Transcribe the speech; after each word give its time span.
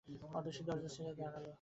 অতসী 0.37 0.61
দরজা 0.67 0.89
ছেড়ে 0.89 1.07
সরে 1.07 1.13
দাঁড়াল। 1.19 1.45